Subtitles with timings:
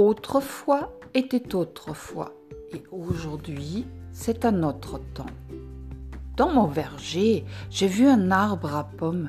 [0.00, 2.32] Autrefois était autrefois,
[2.72, 5.26] et aujourd'hui c'est un autre temps.
[6.38, 9.28] Dans mon verger, j'ai vu un arbre à pommes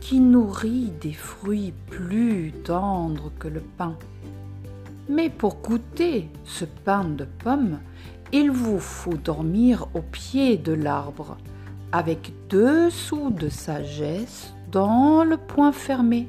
[0.00, 3.96] qui nourrit des fruits plus tendres que le pain.
[5.08, 7.80] Mais pour goûter ce pain de pommes,
[8.30, 11.36] il vous faut dormir au pied de l'arbre,
[11.90, 16.28] avec deux sous de sagesse dans le poing fermé,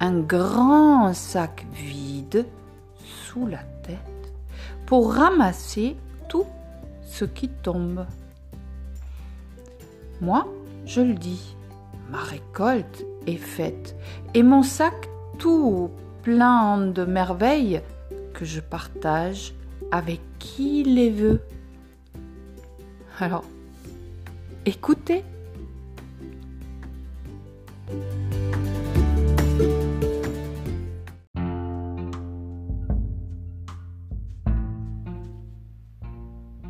[0.00, 2.46] un grand sac vide
[3.40, 3.98] la tête
[4.86, 5.96] pour ramasser
[6.28, 6.46] tout
[7.02, 8.06] ce qui tombe.
[10.20, 10.46] Moi,
[10.86, 11.56] je le dis,
[12.10, 13.96] ma récolte est faite
[14.34, 15.08] et mon sac
[15.38, 15.90] tout
[16.22, 17.82] plein de merveilles
[18.32, 19.54] que je partage
[19.90, 21.40] avec qui les veut.
[23.20, 23.44] Alors,
[24.66, 25.24] écoutez.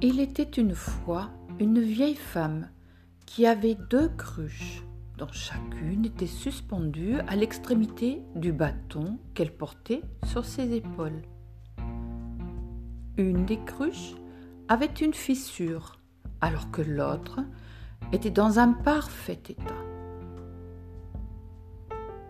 [0.06, 2.68] Il était une fois une vieille femme
[3.24, 4.82] qui avait deux cruches
[5.16, 11.22] dont chacune était suspendue à l'extrémité du bâton qu'elle portait sur ses épaules.
[13.16, 14.14] Une des cruches
[14.68, 15.98] avait une fissure,
[16.42, 17.40] alors que l'autre
[18.12, 19.84] était dans un parfait état.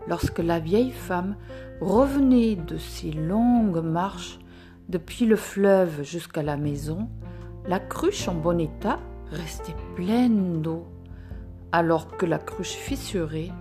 [0.07, 1.35] Lorsque la vieille femme
[1.81, 4.39] revenait de ses longues marches
[4.87, 7.09] depuis le fleuve jusqu'à la maison,
[7.67, 8.99] la cruche en bon état
[9.31, 10.85] restait pleine d'eau
[11.71, 13.51] alors que la cruche fissurée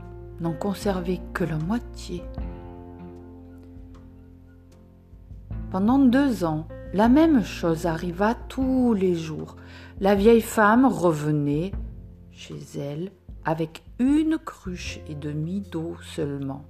[0.40, 2.22] n'en conservait que la moitié.
[5.70, 9.56] Pendant deux ans, la même chose arriva tous les jours.
[10.00, 11.72] La vieille femme revenait
[12.30, 13.10] chez elle
[13.44, 16.64] avec une cruche et demie d'eau seulement.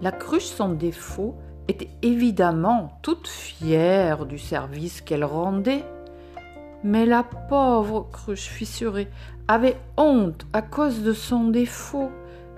[0.00, 1.36] La cruche sans défaut
[1.68, 5.84] était évidemment toute fière du service qu'elle rendait
[6.84, 9.08] mais la pauvre cruche fissurée
[9.48, 12.10] avait honte à cause de son défaut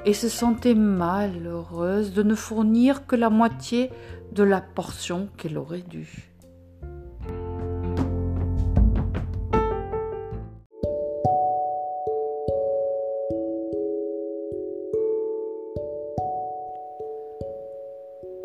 [0.04, 3.90] et se sentait malheureuse de ne fournir que la moitié
[4.32, 6.30] de la portion qu'elle aurait due.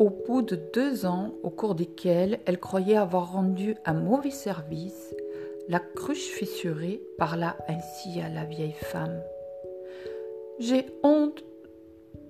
[0.02, 5.14] Au bout de deux ans, au cours desquels elle croyait avoir rendu un mauvais service,
[5.68, 9.22] la cruche fissurée parla ainsi à la vieille femme.
[10.58, 11.44] J'ai honte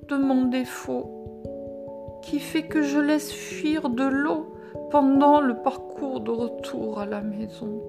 [0.06, 4.54] de mon défaut qui fait que je laisse fuir de l'eau
[4.90, 7.82] pendant le parcours de retour à la maison.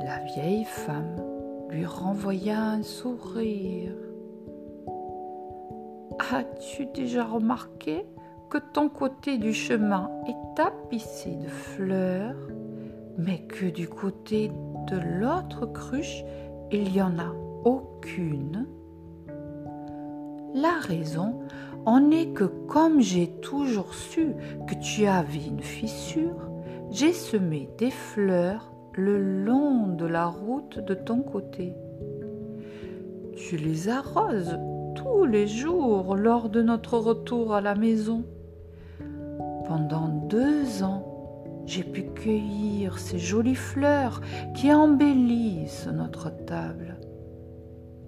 [0.00, 1.16] La vieille femme
[1.70, 4.07] lui renvoya un sourire.
[6.18, 8.04] As-tu déjà remarqué
[8.50, 12.36] que ton côté du chemin est tapissé de fleurs
[13.18, 14.50] mais que du côté
[14.86, 16.24] de l'autre cruche,
[16.70, 17.34] il n'y en a
[17.64, 18.66] aucune?
[20.54, 21.40] La raison
[21.84, 24.34] en est que comme j'ai toujours su
[24.66, 26.50] que tu avais une fissure,
[26.90, 31.74] j'ai semé des fleurs le long de la route de ton côté.
[33.36, 34.58] Tu les arroses
[35.08, 38.24] tous les jours lors de notre retour à la maison.
[39.66, 41.04] Pendant deux ans,
[41.66, 44.20] j'ai pu cueillir ces jolies fleurs
[44.54, 46.98] qui embellissent notre table.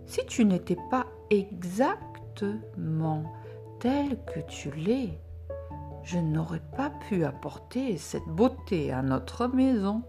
[0.06, 3.24] Si tu n'étais pas exactement
[3.78, 5.18] tel que tu l'es,
[6.02, 10.02] je n'aurais pas pu apporter cette beauté à notre maison.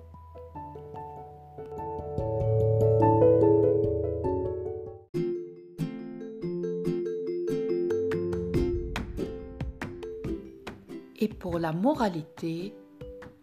[11.40, 12.74] Pour la moralité,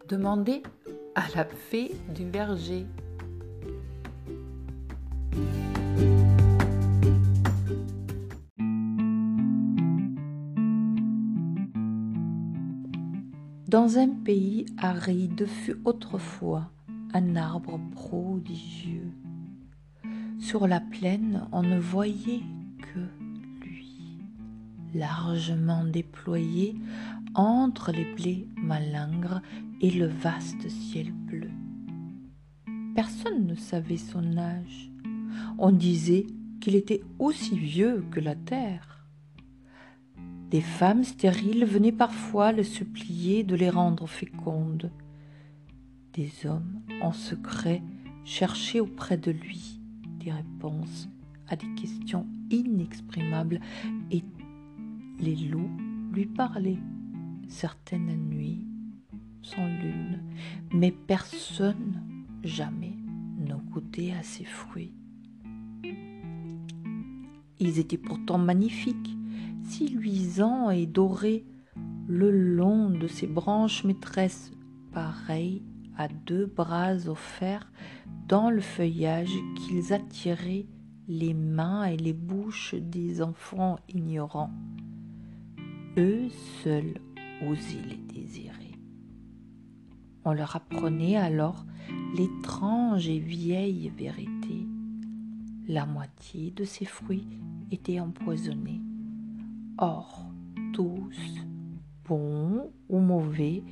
[0.09, 0.63] Demandez
[1.15, 2.87] à la fée du verger.
[13.69, 16.71] Dans un pays aride fut autrefois
[17.13, 19.13] un arbre prodigieux.
[20.39, 22.45] Sur la plaine, on ne voyait
[22.81, 23.01] que
[23.61, 24.23] lui,
[24.95, 26.77] largement déployé
[27.35, 29.43] entre les blés malingres
[29.81, 31.51] et le vaste ciel bleu.
[32.95, 34.91] Personne ne savait son âge.
[35.59, 36.27] On disait
[36.61, 39.07] qu'il était aussi vieux que la terre.
[40.51, 44.91] Des femmes stériles venaient parfois le supplier de les rendre fécondes.
[46.15, 47.83] Des hommes en secret
[48.25, 49.81] cherchaient auprès de lui
[50.19, 51.09] des réponses
[51.49, 53.61] à des questions inexprimables
[54.11, 54.25] et
[55.21, 55.71] les loups
[56.13, 56.79] lui parlaient
[57.49, 58.67] certaines nuits
[59.43, 60.23] sans lune,
[60.73, 62.97] mais personne jamais
[63.39, 64.95] ne goûtait à ces fruits.
[67.61, 69.17] Ils étaient pourtant magnifiques,
[69.65, 71.45] si luisants et dorés
[72.07, 74.53] le long de ces branches maîtresses,
[74.93, 75.63] pareilles
[75.97, 77.71] à deux bras offerts
[78.29, 80.67] dans le feuillage qu'ils attiraient
[81.09, 84.53] les mains et les bouches des enfants ignorants.
[85.97, 86.29] Eux
[86.63, 87.01] seuls
[87.47, 88.73] osaient les désirer.
[90.25, 91.65] On leur apprenait alors
[92.17, 94.67] l'étrange et vieille vérité.
[95.69, 97.27] La moitié de ces fruits
[97.71, 98.81] étaient empoisonnés.
[99.79, 100.27] Or,
[100.73, 101.45] tous,
[102.05, 103.63] bons ou mauvais,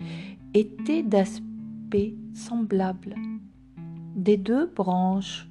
[0.54, 3.14] étaient d'aspect semblable.
[4.14, 5.48] Des deux branches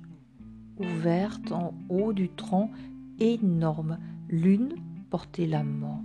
[0.77, 2.71] ouvertes en haut du tronc
[3.19, 3.97] énorme,
[4.29, 4.75] l'une
[5.09, 6.01] portait la mort,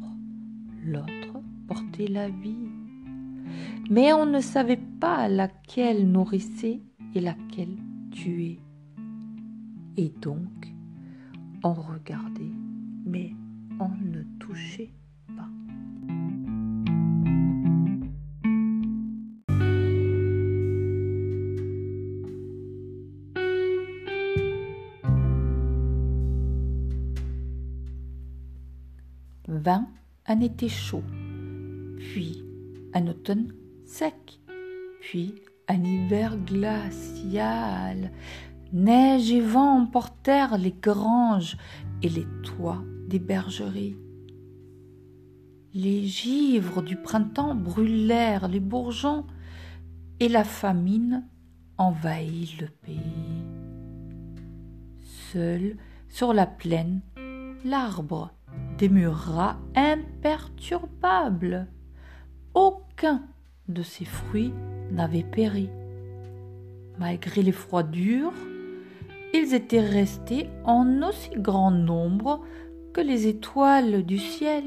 [0.85, 1.40] l'autre
[2.09, 2.69] la vie.
[3.91, 6.81] Mais on ne savait pas laquelle nourrissait
[7.15, 7.77] et laquelle
[8.11, 8.61] tuait.
[9.97, 10.73] Et donc,
[11.63, 12.53] on regardait,
[13.05, 13.33] mais
[13.81, 14.93] on ne touchait
[15.37, 15.49] pas.
[29.49, 29.89] Vint
[30.27, 31.03] un été chaud,
[32.01, 32.43] puis
[32.95, 33.53] un automne
[33.85, 34.41] sec,
[35.01, 35.35] puis
[35.69, 38.11] un hiver glacial.
[38.73, 41.57] Neige et vent emportèrent les granges
[42.03, 43.97] et les toits des bergeries.
[45.75, 49.27] Les givres du printemps brûlèrent les bourgeons
[50.19, 51.29] et la famine
[51.79, 53.45] envahit le pays.
[55.33, 55.77] Seul
[56.09, 57.03] sur la plaine,
[57.65, 58.33] l'arbre
[58.79, 61.69] demeura imperturbable.
[62.55, 63.23] Aucun
[63.69, 64.53] de ses fruits
[64.91, 65.69] n'avait péri.
[66.99, 68.33] Malgré les froidures,
[69.33, 72.41] ils étaient restés en aussi grand nombre
[72.93, 74.65] que les étoiles du ciel.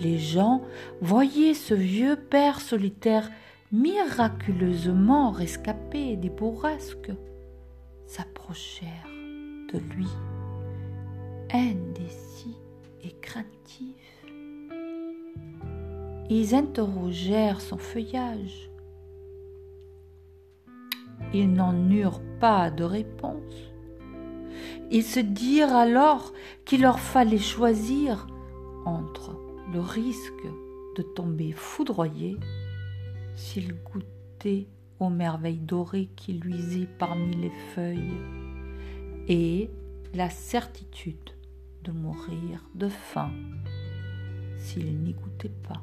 [0.00, 0.62] Les gens
[1.00, 3.30] voyaient ce vieux père solitaire
[3.72, 7.12] miraculeusement rescapé des bourrasques
[8.06, 8.88] s'approchèrent
[9.72, 10.08] de lui,
[11.52, 12.56] indécis
[13.02, 14.24] et craintifs.
[16.30, 18.70] Ils interrogèrent son feuillage.
[21.32, 23.72] Ils n'en eurent pas de réponse.
[24.90, 26.34] Ils se dirent alors
[26.66, 28.26] qu'il leur fallait choisir
[28.84, 29.38] entre
[29.72, 30.46] le risque
[30.96, 32.36] de tomber foudroyés
[33.34, 34.66] s'ils goûtaient
[35.00, 38.20] aux merveilles dorées qui luisaient parmi les feuilles
[39.28, 39.70] et
[40.14, 41.30] la certitude
[41.84, 43.30] de mourir de faim
[44.58, 45.82] s'ils n'y goûtaient pas.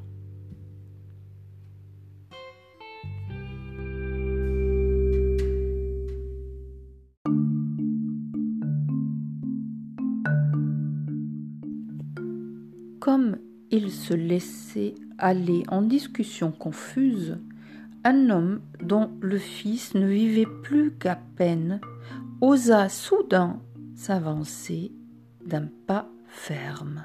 [13.06, 13.36] Comme
[13.70, 17.38] il se laissait aller en discussion confuse,
[18.02, 21.80] un homme dont le fils ne vivait plus qu'à peine
[22.40, 23.60] osa soudain
[23.94, 24.90] s'avancer
[25.46, 27.04] d'un pas ferme.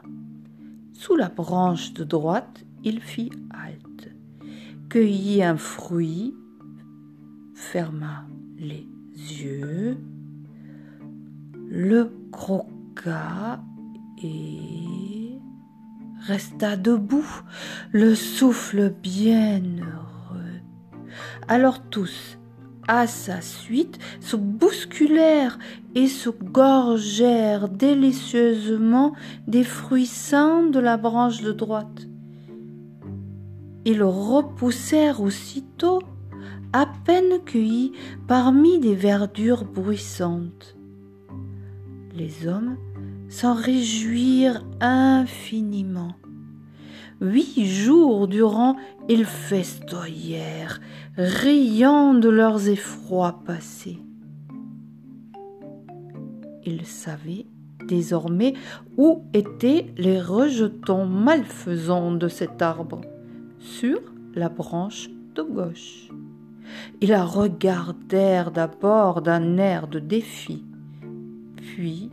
[0.93, 4.09] Sous la branche de droite, il fit halte,
[4.89, 6.33] cueillit un fruit,
[7.53, 8.25] ferma
[8.57, 9.97] les yeux,
[11.69, 13.63] le croqua
[14.23, 15.20] et
[16.27, 17.41] resta debout,
[17.91, 20.61] le souffle bien heureux.
[21.47, 22.37] Alors tous,
[22.87, 25.57] à sa suite, se bousculèrent
[25.95, 29.13] et se gorgèrent délicieusement
[29.47, 32.07] des fruits sains de la branche de droite.
[33.85, 36.01] Ils repoussèrent aussitôt,
[36.73, 37.91] à peine cueillis
[38.27, 40.77] parmi des verdures bruissantes.
[42.15, 42.77] Les hommes
[43.31, 46.15] s'en réjouir infiniment.
[47.21, 48.75] Huit jours durant,
[49.07, 50.81] ils festoyèrent,
[51.17, 53.99] riant de leurs effrois passés.
[56.65, 57.45] Ils savaient
[57.87, 58.53] désormais
[58.97, 63.01] où étaient les rejetons malfaisants de cet arbre,
[63.59, 63.99] sur
[64.35, 66.09] la branche de gauche.
[66.99, 70.65] Ils la regardèrent d'abord d'un air de défi,
[71.55, 72.09] puis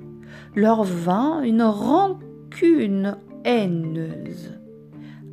[0.55, 4.59] leur vint une rancune haineuse.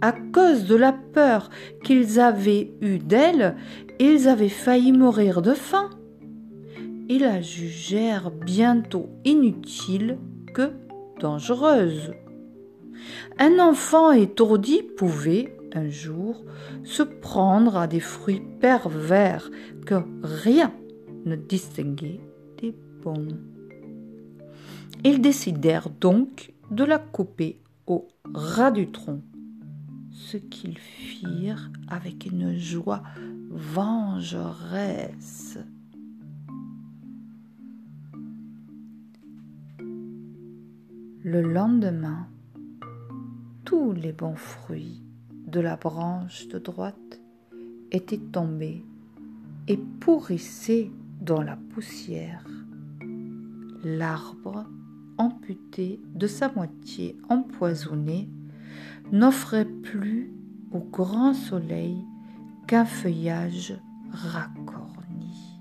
[0.02, 1.50] À cause de la peur
[1.84, 3.56] qu'ils avaient eue d'elle,
[4.00, 5.90] ils avaient failli mourir de faim.
[7.08, 10.18] Ils la jugèrent bientôt inutile
[10.54, 10.72] que
[11.20, 12.14] dangereuse.
[13.40, 16.44] Un enfant étourdi pouvait, un jour,
[16.84, 19.50] se prendre à des fruits pervers
[19.86, 20.74] que rien
[21.26, 22.22] ne distinguait
[22.62, 23.28] des bons.
[25.08, 29.22] Ils décidèrent donc de la couper au ras du tronc,
[30.10, 33.04] ce qu'ils firent avec une joie
[33.52, 34.00] vengeresse.
[41.22, 42.26] Le lendemain,
[43.64, 45.04] tous les bons fruits
[45.46, 47.22] de la branche de droite
[47.92, 48.84] étaient tombés
[49.68, 50.90] et pourrissaient
[51.22, 52.44] dans la poussière.
[53.84, 54.66] L'arbre,
[55.18, 58.30] amputé de sa moitié empoisonnée,
[59.12, 60.34] n'offrait plus
[60.72, 61.98] au grand soleil
[62.68, 63.76] qu'un feuillage
[64.12, 65.60] racorni.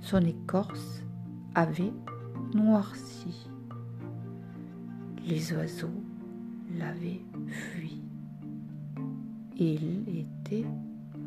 [0.00, 1.02] Son écorce
[1.54, 1.92] avait
[2.54, 3.48] noirci.
[5.26, 6.02] Les oiseaux
[6.78, 8.00] l'avaient fui.
[9.56, 10.66] Il était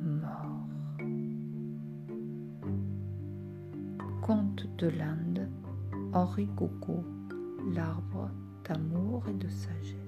[0.02, 0.68] mort.
[4.22, 5.41] Conte de l'Inde,
[6.14, 7.06] Henri Coco,
[7.74, 8.30] l'arbre
[8.68, 10.01] d'amour et de sagesse.